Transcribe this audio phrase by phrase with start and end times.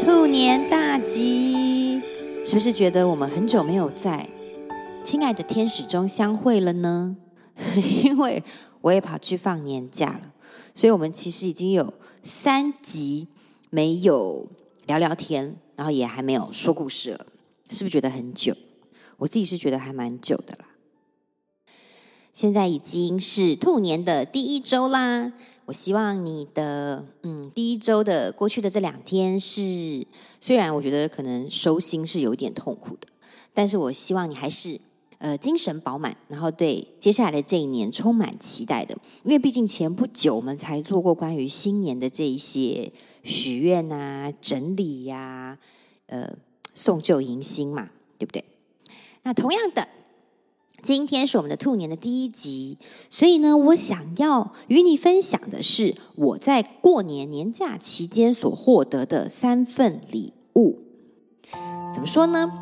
[0.00, 2.00] 兔年大吉，
[2.44, 4.28] 是不是觉得我们很久没有在
[5.02, 7.16] 亲爱的天使中相会了呢？
[8.04, 8.42] 因为
[8.80, 10.32] 我也跑去放年假了，
[10.74, 13.28] 所以我们其实已经有三集
[13.70, 14.48] 没有
[14.86, 17.26] 聊聊天，然后也还没有说故事了，
[17.70, 18.54] 是不是觉得很久？
[19.18, 20.66] 我自己是觉得还蛮久的啦。
[22.32, 25.32] 现在已经是兔年的第一周啦，
[25.66, 30.06] 我希望你的嗯第一周的过去的这两天是，
[30.40, 33.08] 虽然我觉得可能收心是有点痛苦的，
[33.52, 34.80] 但是我希望你还是。
[35.18, 42.92] 呃，精神饱满，然后对接下来的这一年充满期待的，因为毕竟前不久我们才做过关于新年的这一些
[43.22, 45.56] 许愿啊、整理呀、
[46.08, 46.30] 呃
[46.74, 48.44] 送旧迎新嘛，对不对？
[49.24, 49.88] 那同样的，
[50.82, 52.78] 今天是我们的兔年的第一集，
[53.10, 60.78] 所以呢，我想要与你分享的是我在过年年假期间所获得的三份礼物。
[61.92, 62.52] 怎么说呢？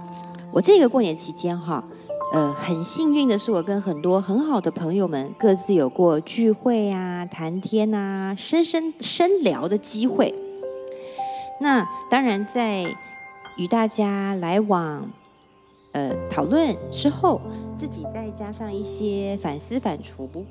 [0.53, 1.84] 我这个过年期间哈。
[2.33, 10.34] 呃，很幸运的是，我跟很多很好的朋友们各自有过聚会啊、谈天啊、深深深聊的机会。
[11.61, 12.97] 那当然，在
[13.58, 15.11] 与大家来往、
[15.93, 17.41] 呃讨论之后，
[17.77, 20.45] 自己再加上一些反思反刍，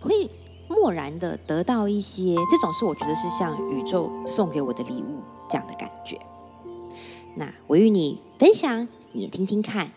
[0.00, 0.30] 会
[0.68, 6.18] 默然的得到一些，这种是我觉得是像宇宙送给我的礼物这样的感觉。
[7.36, 9.90] 那我与你分享，你也听听看。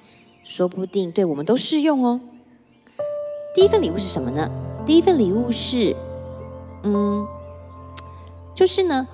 [0.45, 2.19] 说不定对我们都适用哦。
[3.55, 4.51] 第一份礼物是什么呢？
[4.85, 5.95] 第一份礼物是，
[6.83, 7.25] 嗯，
[8.53, 9.07] 就是呢，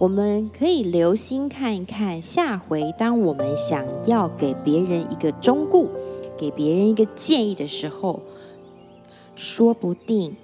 [0.00, 5.86] 我们可以留心看一看，下回当我们想要给别人一个忠告，
[6.38, 8.22] 给别人一个建议的时候，
[9.36, 10.34] 说不定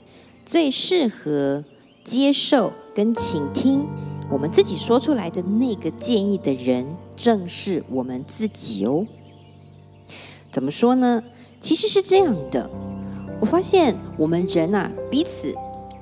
[0.44, 1.64] 最适合
[2.04, 3.86] 接受跟倾听
[4.30, 9.06] 我们自己说出来的那个建议的人，正是我们自己哦。
[10.52, 11.24] 怎么说呢？
[11.60, 12.68] 其实是这样的，
[13.40, 15.54] 我发现我们人啊，彼此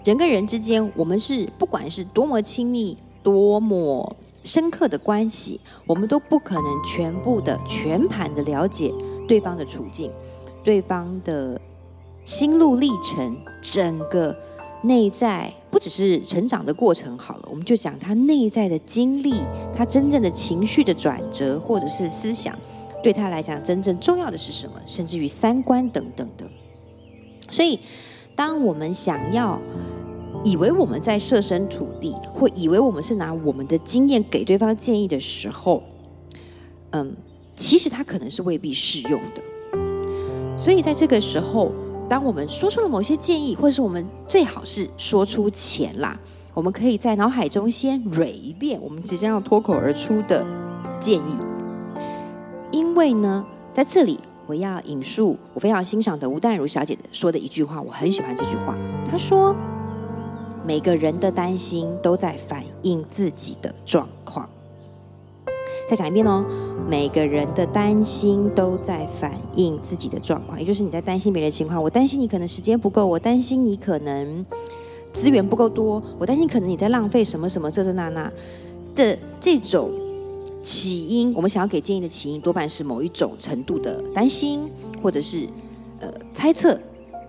[0.04, 8.94] 人跟人之间，我们是不管是多么亲密、多么深刻的关系，我们都不可能全部的、全盘的了解
[9.26, 10.12] 对方的处境、
[10.62, 11.60] 对方的
[12.24, 14.36] 心路历程、整个
[14.82, 19.32] 内在，不只是成长的过程好了，我们就讲他内在的经历，
[19.74, 22.54] 他真正的情绪的转折，或者是思想。
[23.02, 24.74] 对他来讲，真正重要的是什么？
[24.86, 26.46] 甚至于三观等等的。
[27.50, 27.78] 所以，
[28.34, 29.60] 当我们想要
[30.44, 35.82] 以为我们在设身处地，或以为我们是拿我们的经验给对方建议的时候，
[36.90, 37.16] 嗯，
[37.56, 39.42] 其实他可能是未必适用的。
[40.58, 41.72] 所以，在这个时候，
[42.08, 46.20] 当我们说出了某些建议，或是我们最好是说出前啦，
[46.52, 50.46] 我们可以在脑海中先蕊一遍我们即将要脱口而出的
[51.00, 51.38] 建议。
[52.70, 58.76] 因为呢，在这里我要引述我非常欣赏的吴淡如小姐说的一句话，我很喜欢这句话。
[59.06, 59.54] 她说
[60.66, 64.48] ：“每个人的担心都在反映自己的状况。”
[65.88, 66.44] 再讲一遍哦，
[66.88, 71.82] 每个人的担心都在反映自己的状况，也就是你在担心别人的情况。
[71.82, 74.46] 我担心你可能时间不够，我担心你可能
[75.12, 78.32] 资源不够多，我担心可能你在浪费什么什么这这那那
[78.94, 79.90] 的这种。
[80.62, 84.66] 起因，我们想要给建议的起因，多半是某一种程度的担心，
[85.02, 85.46] 或者是
[86.00, 86.80] 呃猜测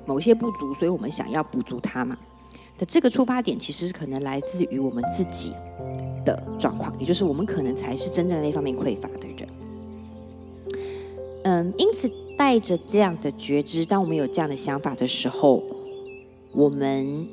[0.06, 2.18] 某些不足，所以我们想要补足它嘛。
[2.78, 5.54] 的这个出发点，其实可能来自于我们自己
[6.26, 9.48] 的状况，也就是我们可能才是真正的那方面匮乏的人。
[11.44, 15.64] 嗯，因此带着这样的觉知，当我们有这样的想法的时候，
[16.52, 17.28] 我们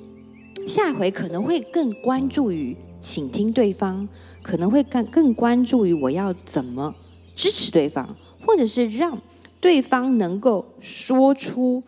[0.66, 4.08] 下回可能会更关注于倾听对方。
[4.42, 6.92] 可能会更更关注于我要怎么
[7.32, 9.16] 支持对方，或者是让
[9.60, 11.80] 对方能够说出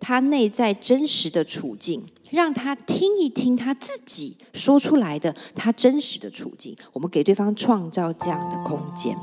[0.00, 6.76] 他内在真实的处境，让他听一听他自己说出来的他真实的处境。
[6.92, 9.16] 我们给对方创造这样的空间，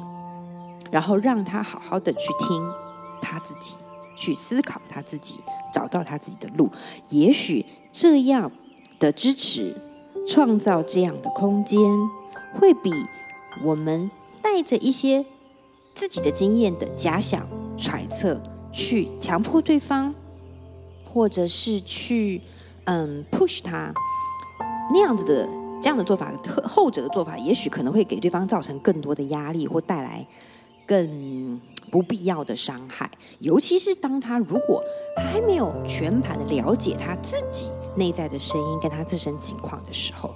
[0.92, 2.62] 然后让他好好的去听
[3.21, 3.75] 他自己，
[4.15, 5.39] 去思考他自己，
[5.74, 6.69] 找到他自己的路。
[7.09, 8.51] 也许这样
[9.00, 9.75] 的支持，
[10.27, 11.80] 创造这样的空间。
[12.54, 12.92] 会比
[13.63, 14.09] 我们
[14.42, 15.24] 带着一些
[15.94, 17.45] 自己的经验的假想、
[17.77, 20.15] 揣测去强迫对方，
[21.06, 22.42] 或者是去
[22.88, 23.94] 嗯 push 他
[24.92, 25.48] 那样子的
[25.81, 26.34] 这样的做法，
[26.66, 30.25] 后者的做法也许可能会给对方造成更多的压力，或带来
[30.86, 31.62] 更
[31.92, 34.81] 不必要的伤害，尤其是当他如果
[35.18, 40.33] 还没有全盘的了解他自己内在的声音跟他自身情况的时候，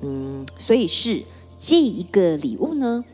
[0.00, 1.22] 嗯，所以是
[1.58, 3.04] 这一个礼物呢，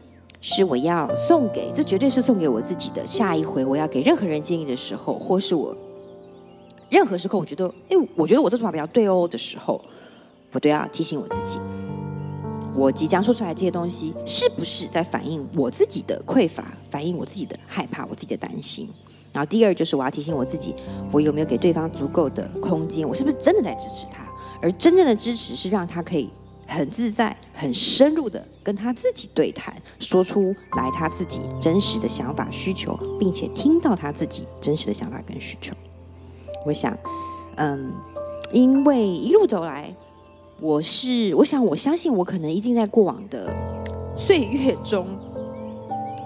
[0.41, 3.07] 是我要送给，这绝对是送给我自己的。
[3.07, 5.77] 下一回我要给任何人建议的时候，或是我
[6.91, 9.81] 任何时刻我觉得，哎，我觉得我这句话比较对哦的时候，
[10.53, 11.59] 我都要提醒我自己。
[12.75, 18.89] 我即将说出来这些东西，是不是在反映我自己的匮乏，反映我自己的害怕，我自己的担心？
[19.33, 20.75] 然后第二就是我要提醒我自己，
[21.13, 23.07] 我有没有给对方足够的空间？
[23.07, 24.25] 我是不是真的在支持他？
[24.63, 26.31] 而真正的支持是让他可以
[26.67, 35.75] 很自在、很深入的跟他自己对谈，说出来他自己真实的想法、需求，并且听到他自己真实的想法跟需求。
[36.65, 36.97] 我想，
[37.57, 37.93] 嗯，
[38.53, 39.95] 因为一路走来。
[40.61, 43.55] 我是，我想，我相信，我可能已经在过往的
[44.17, 45.07] 岁月中，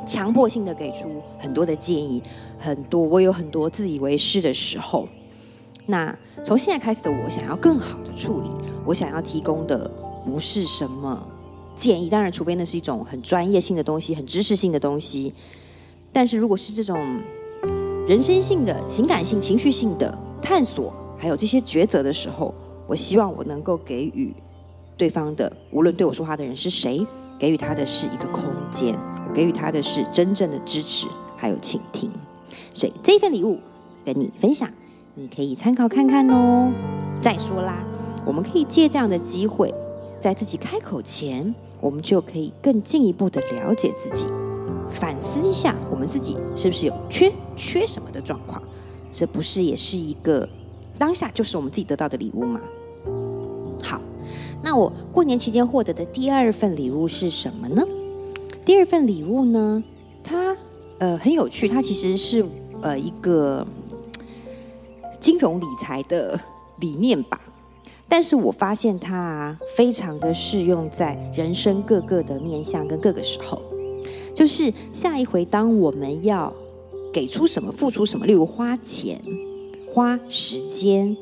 [0.06, 2.22] 强迫性的给出很多的建议，
[2.58, 5.06] 很多我有很多自以为是的时候。
[5.84, 8.48] 那从现在开始的我，想要更好的处理，
[8.86, 9.86] 我想要提供的
[10.24, 11.28] 不是什么
[11.74, 15.34] 建议，当然，除非那是一种很专业性的东西，很知识性的东西。
[16.10, 17.20] 但是如果是这种
[18.06, 20.12] 人生性的、情感性、情绪性的
[20.42, 22.52] 探索，还有这些抉择的时候。
[22.88, 24.34] 我希望我能够给予
[24.96, 27.06] 对方的，无论对我说话的人是谁，
[27.38, 28.98] 给予他的是一个空间，
[29.32, 31.06] 给予他的是真正的支持，
[31.36, 32.10] 还有倾听。
[32.74, 33.58] 所以这份礼物
[34.04, 34.68] 跟你分享，
[35.14, 36.70] 你可以参考看看哦。
[37.22, 37.86] 再说啦，
[38.26, 39.72] 我们可以借这样的机会，
[40.18, 44.26] 在自己开口前，我们就可以更进一步的了解自己，
[44.92, 48.62] 反思一下我们自己是不是有缺缺什么的状况。
[49.10, 50.48] 这不是也是一个？
[50.98, 52.60] 当下就是我们自己得到的礼物吗。
[53.82, 54.00] 好，
[54.62, 57.82] 那我过年期间获得的第二份礼物是什么呢？
[58.64, 59.82] 第二份礼物呢，
[60.22, 60.56] 它
[60.98, 62.46] 呃很有趣，它其实是
[62.82, 63.66] 呃一个
[65.18, 66.38] 金融理财的
[66.78, 67.40] 理念吧。
[68.08, 73.60] 但是我发现它，非常的适用在人生各个的面向跟各个时候。
[74.34, 76.54] 就是下一回当我们要
[77.12, 79.20] 给出什么、付出什么，例如花钱。
[79.94, 81.14] 花时间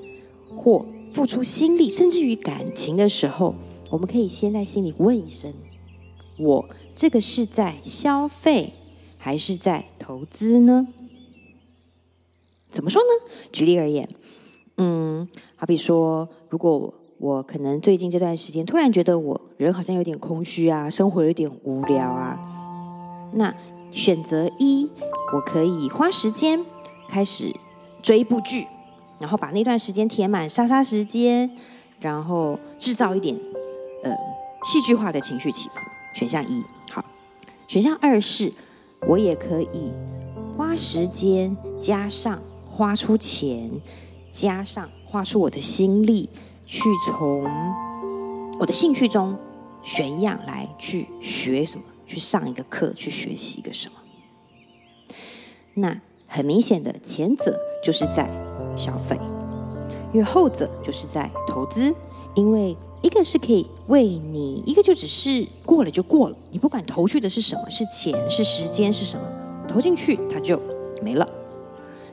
[0.57, 3.53] 或付出心力，甚至于感情的时候，
[3.91, 5.53] 我们可以先在心里问一声：
[6.39, 8.75] 我这个是在消费
[9.19, 10.87] 还是在投资呢？
[12.71, 13.33] 怎么说呢？
[13.51, 14.09] 举例而言，
[14.77, 22.60] 嗯，好比说，如果我可能最近这段时间突然觉得我人好像有点空虚啊，生活有点无聊啊，
[23.33, 23.55] 那
[23.91, 24.91] 选择一，
[25.35, 26.65] 我可以花时间
[27.09, 27.55] 开始。
[28.03, 28.67] 追一部剧，
[29.19, 31.51] 然后把那段时间填满，杀杀时间，
[32.01, 33.39] 然后制造一点
[34.03, 34.11] 呃
[34.65, 35.75] 戏剧化的情绪起伏。
[36.15, 37.05] 选项一，好。
[37.69, 38.55] 选项二是，
[39.07, 39.93] 我也可以
[40.57, 43.71] 花时间加上花出钱，
[44.33, 46.31] 加上花出我的心力，
[46.65, 47.45] 去从
[48.59, 49.37] 我的兴趣中
[49.83, 53.95] 选一样来去学什么，去上一个课，去学习一个什么。
[55.75, 57.59] 那很明显的前者。
[57.83, 58.29] 就是在
[58.77, 59.19] 消费，
[60.13, 61.95] 因为后者就是在投资。
[62.35, 69.27] 因为一个是可以为你，一个就只是过了就过了，你不管投去的是什么，是钱，是时间，是什么，
[69.67, 70.61] 投进去它就
[71.03, 71.27] 没了。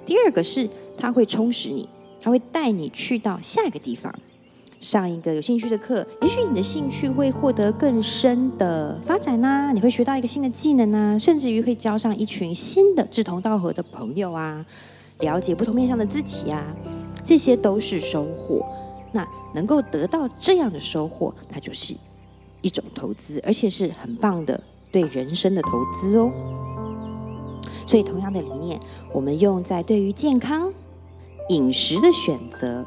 [0.05, 1.89] 第二个是它会充实你，
[2.21, 4.17] 它会带你去到下一个地方，
[4.79, 14.65] 上一个有兴趣的课，也许你的兴趣会获得更深的发展呐，你会学到一个新的技能呐，甚至于会交上一群新的志同道合的朋友啊。
[15.19, 16.75] 了解不同面向的自己、啊，
[17.25, 18.63] 这些都是收获。
[19.11, 21.95] 那能够得到这样的收获，它就是
[22.61, 26.31] 一种投资，而且是很棒的对人生的投资哦。
[27.87, 28.79] 所以，同样的理念，
[29.11, 30.71] 我们用在对于健康
[31.49, 32.85] 饮食的选择。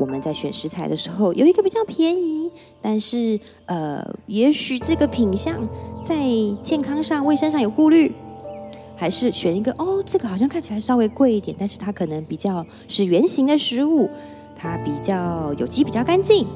[0.00, 5.62] 我们在选食材的时候，有一个比较便宜，但是呃，也许这个品相
[6.02, 6.16] 在
[6.62, 8.10] 健康上、卫生上有顾虑。
[8.96, 14.08] 还是选一个哦，这个好像看起来稍微贵一点，但是它可能比较是圆形的食物，
[14.54, 16.46] 它比较有机，比较干净。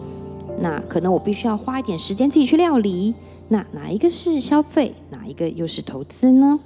[0.60, 3.14] 那可能我必须要花一点时间自己去料理。
[3.48, 6.60] 那哪一个是消费，哪一个又是投资呢？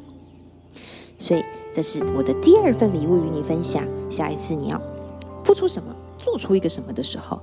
[1.16, 3.85] 所以这是我的第二份礼物与你分享。
[4.11, 4.82] 下一次你要
[5.44, 5.94] 付出什么，
[6.28, 7.40] 做出一个什么的时候，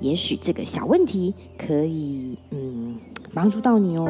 [0.00, 2.98] 也许这个小问题可以嗯
[3.32, 4.08] 帮助到你哦。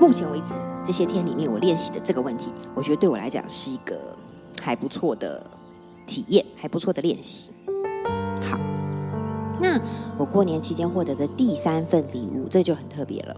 [0.00, 0.54] 目前为止。
[0.86, 4.16] 这些天里面，我练习的这个问题，我觉得对我来讲是一个
[4.62, 5.44] 还不错的
[6.06, 7.50] 体验，还不错的练习。
[8.40, 8.56] 好，
[9.60, 9.76] 那
[10.16, 13.36] 我过年期间获得的第三份礼物，这就很特别了。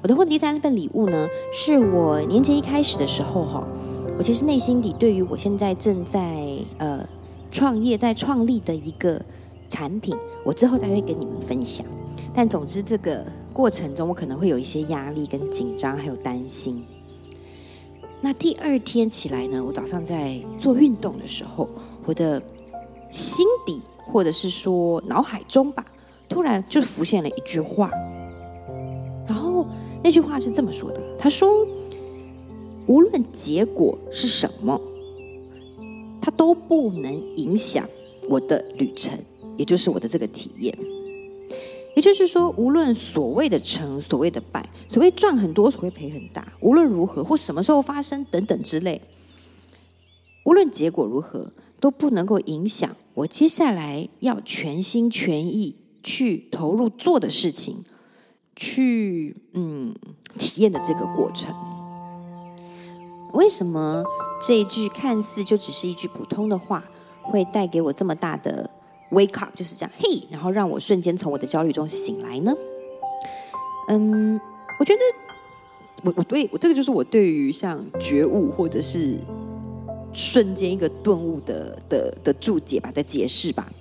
[0.00, 3.62] 我的获得第三份礼物呢，是我年前一开始的时候哈，
[4.16, 6.46] 我其实内心底对于我现在正在
[6.78, 7.06] 呃
[7.50, 9.20] 创业、在创立的一个
[9.70, 11.86] 产品，我之后再会跟你们分享。
[12.34, 16.84] 但总之，这个过程中我可能会有一些压力、跟紧张，还有担心。
[18.20, 21.66] 那第二天起来呢，我早上在做运动的时候，
[22.04, 22.42] 我的
[23.08, 25.82] 心底或者是说脑海中吧，
[26.28, 27.90] 突然就浮现了一句话。
[29.26, 29.64] 然后
[30.02, 31.66] 那句话是这么说的：“他说，
[32.86, 34.78] 无论结果是什么，
[36.20, 37.88] 它都不能影响
[38.28, 39.18] 我的旅程，
[39.60, 40.76] 也就是我的这个体验。”
[41.96, 49.02] 也就是说，无论所谓的成，所谓的败，所谓赚很多，所谓赔很大，无论如何或什么时候发生等等之类，
[50.44, 57.84] 无论结果如何，都不能够影响我接下来要全心全意去投入做的事情，
[58.54, 59.94] 去嗯
[60.38, 61.52] 体验的这个过程。
[63.34, 64.04] 为什么
[64.46, 66.84] 这一句看似就只是一句普通的话，
[67.22, 68.70] 会带给我这么大的
[69.10, 72.54] ？Wake up，就是这样，嘿，然后让我瞬间从我的焦虑中醒来呢。
[73.88, 74.40] 嗯，
[74.78, 75.00] 我觉得
[76.04, 79.18] 我我对我这个就是我对于像觉悟或者是
[80.12, 83.72] 瞬间一个顿悟的的的注解吧，的解释吧。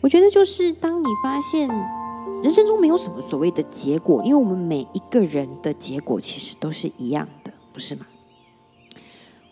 [0.00, 1.68] 我觉得就是当你发现
[2.42, 8.06] 人生中没有什么所谓的结果，因为我们每一个人的结果其实都是一样的，不是吗？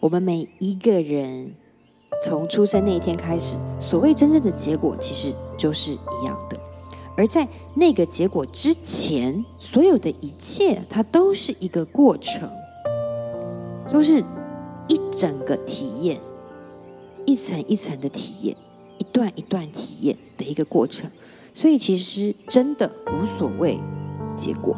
[0.01, 1.55] 我们每一个人。
[2.23, 6.61] 从出生那一天开始，所谓真正的结果其实就是一样的。
[7.17, 12.51] 而在那个结果之前，所有的一切它都是一个过程，
[13.91, 14.23] 都是
[14.89, 16.21] 一整个体验，
[17.25, 18.57] 一层一层的体验，
[18.99, 21.11] 一段一段体验的一个过程。
[21.53, 23.79] 所以其实真的无所谓
[24.37, 24.77] 结果。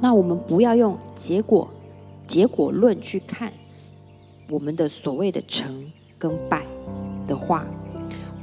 [0.00, 1.68] 那我们不要用结果
[2.26, 3.52] 结果论去看
[4.50, 5.90] 我们的所谓的成。
[6.24, 6.64] 跟败
[7.26, 7.66] 的话，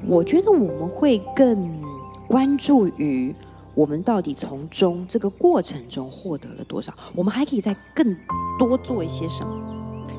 [0.08, 1.82] 我觉得我们会更
[2.28, 3.34] 关注于
[3.74, 8.16] 我们到底从中这个过程中获得了多少，我们还可以再更
[8.60, 9.52] 多做一些什么，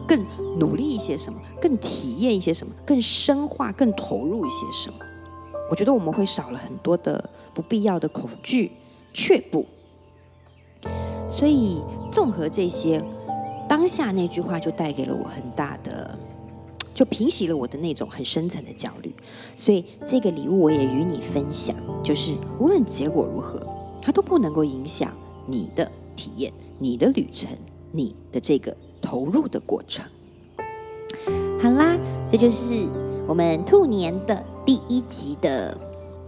[0.08, 0.20] 更
[0.58, 4.96] 努力一些什么，更体验一些什么，更深化、更投入一些什么。
[5.70, 8.72] 我觉得我们会少了很多的不必要的恐惧、
[9.12, 9.64] 却步。
[11.28, 13.00] 所以综合这些，
[13.68, 16.18] 当下那句话就带给了我很大的。
[17.02, 19.12] 就平息了我的那种很深层的焦虑，
[19.56, 23.60] 所以这个礼物我也与你分享，就是无论结果如何，
[24.00, 25.12] 它都不能够影响
[25.44, 27.48] 你的体验、你的旅程、
[27.90, 30.04] 你的这个投入的过程。
[31.60, 31.98] 好啦，
[32.30, 32.86] 这就是
[33.26, 35.76] 我们兔年的第一集的，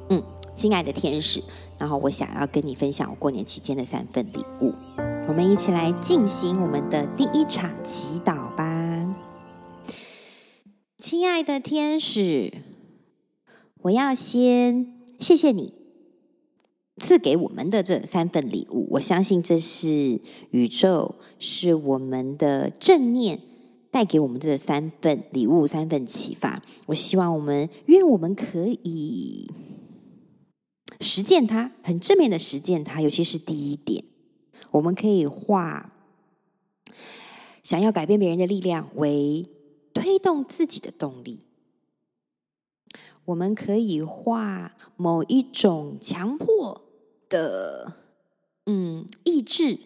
[0.08, 0.20] 嗯，
[0.56, 1.40] 亲爱的天使。
[1.78, 4.72] 然后我想要跟你分享我过年期间的三份礼物，
[5.28, 8.73] 我们一起来进行我们的第一场祈祷吧。
[11.06, 12.50] 亲爱的天使，
[13.82, 15.74] 我要先谢谢你
[16.96, 18.88] 赐给我们的这三份礼物。
[18.92, 20.18] 我相信这是
[20.50, 23.38] 宇宙，是我们的正念
[23.90, 26.62] 带给我们这三份礼物、三份启发。
[26.86, 29.50] 我希望我们，愿我们可以
[31.02, 33.02] 实践它，很正面的实践它。
[33.02, 34.02] 尤其是第一点，
[34.70, 35.92] 我们可以化
[37.62, 39.44] 想要改变别人的力量为。
[40.04, 41.38] 推动自己的动力，
[43.24, 46.82] 我们可以化某一种强迫
[47.30, 47.90] 的
[48.66, 49.78] 嗯意志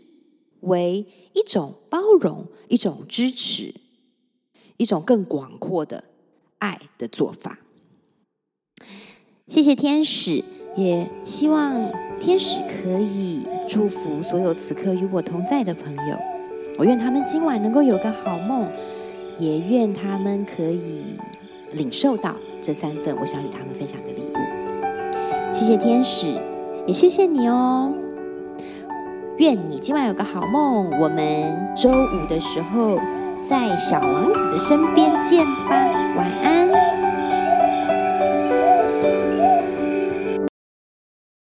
[0.63, 3.77] 为一种包容、一种支持、
[4.77, 6.03] 一种更广阔的
[6.59, 7.61] 爱的做法。
[9.47, 10.43] 谢谢天使，
[10.77, 16.19] 也希望天使可以祝福所有此刻与我同在的朋友。
[16.77, 18.69] 我愿他们今晚能够有个好梦。
[19.39, 21.17] 也愿他们可以
[21.73, 25.55] 领受到这三份我想与他们分享的礼物。
[25.55, 26.27] 谢谢天使，
[26.87, 27.93] 也谢谢你哦。
[29.39, 30.91] 愿你今晚有个好梦。
[31.01, 32.99] 我们周五的时候
[33.45, 35.77] 在小王子的身边见吧。
[36.17, 36.69] 晚安